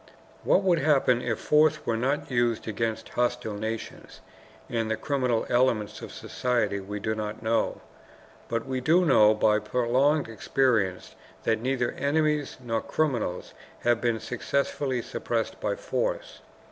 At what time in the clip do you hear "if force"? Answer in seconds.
1.21-1.85